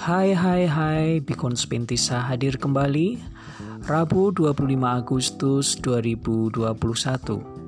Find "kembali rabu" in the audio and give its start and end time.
2.56-4.32